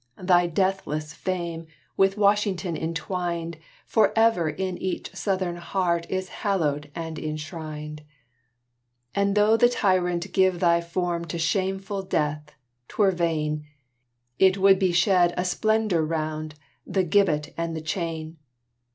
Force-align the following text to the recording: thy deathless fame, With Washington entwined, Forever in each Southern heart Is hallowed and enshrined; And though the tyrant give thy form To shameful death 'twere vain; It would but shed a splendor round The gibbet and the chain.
thy 0.23 0.47
deathless 0.47 1.13
fame, 1.13 1.67
With 1.95 2.17
Washington 2.17 2.75
entwined, 2.75 3.59
Forever 3.85 4.49
in 4.49 4.79
each 4.79 5.13
Southern 5.15 5.57
heart 5.57 6.07
Is 6.09 6.29
hallowed 6.41 6.89
and 6.95 7.19
enshrined; 7.19 8.01
And 9.13 9.35
though 9.35 9.55
the 9.57 9.69
tyrant 9.69 10.33
give 10.33 10.59
thy 10.59 10.81
form 10.81 11.25
To 11.25 11.37
shameful 11.37 12.01
death 12.01 12.51
'twere 12.87 13.11
vain; 13.11 13.67
It 14.39 14.57
would 14.57 14.79
but 14.79 14.95
shed 14.95 15.35
a 15.37 15.45
splendor 15.45 16.03
round 16.03 16.55
The 16.83 17.03
gibbet 17.03 17.53
and 17.55 17.75
the 17.75 17.81
chain. 17.81 18.37